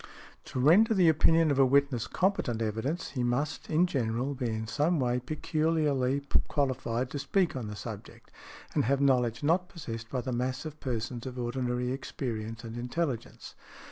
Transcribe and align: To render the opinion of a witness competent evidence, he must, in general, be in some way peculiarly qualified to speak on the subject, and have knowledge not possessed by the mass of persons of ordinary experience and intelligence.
To 0.45 0.59
render 0.59 0.95
the 0.95 1.09
opinion 1.09 1.51
of 1.51 1.59
a 1.59 1.65
witness 1.67 2.07
competent 2.07 2.59
evidence, 2.59 3.11
he 3.11 3.21
must, 3.21 3.69
in 3.69 3.85
general, 3.85 4.33
be 4.33 4.47
in 4.49 4.65
some 4.65 4.99
way 4.99 5.19
peculiarly 5.19 6.21
qualified 6.47 7.11
to 7.11 7.19
speak 7.19 7.55
on 7.55 7.67
the 7.67 7.75
subject, 7.75 8.31
and 8.73 8.85
have 8.85 8.99
knowledge 8.99 9.43
not 9.43 9.69
possessed 9.69 10.09
by 10.09 10.21
the 10.21 10.33
mass 10.33 10.65
of 10.65 10.79
persons 10.79 11.27
of 11.27 11.37
ordinary 11.37 11.91
experience 11.91 12.63
and 12.63 12.77
intelligence. 12.77 13.53